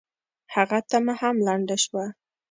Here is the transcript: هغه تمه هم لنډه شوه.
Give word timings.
هغه 0.55 0.79
تمه 0.89 1.13
هم 1.21 1.35
لنډه 1.47 1.75
شوه. 1.83 2.05